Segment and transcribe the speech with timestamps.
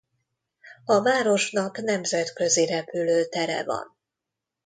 [0.85, 3.97] A városnak nemzetközi repülőtere van.